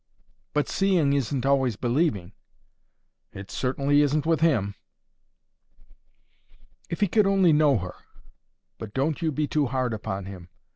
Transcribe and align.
"But 0.53 0.67
seeing 0.67 1.13
isn't 1.13 1.45
always 1.45 1.75
believing." 1.75 2.31
"It 3.33 3.51
certainly 3.51 4.01
isn't 4.01 4.25
with 4.25 4.39
him." 4.41 4.73
"If 6.89 7.01
he 7.01 7.07
could 7.07 7.27
only 7.27 7.53
know 7.53 7.77
her! 7.77 7.93
But 8.79 8.95
don't 8.95 9.21
you 9.21 9.31
be 9.31 9.45
too 9.45 9.67
hard 9.67 9.93
upon 9.93 10.25
him. 10.25 10.49